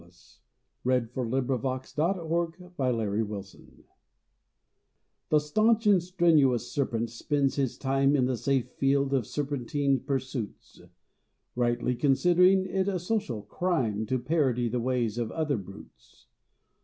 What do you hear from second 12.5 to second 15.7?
it a social crime `To parody the ways of other